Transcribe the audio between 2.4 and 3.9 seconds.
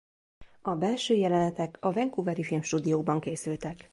filmstúdiókban készültek.